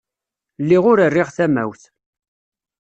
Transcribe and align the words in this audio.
Lliɣ 0.61 0.83
ur 0.91 0.99
rriɣ 1.09 1.29
tamawt. 1.35 1.83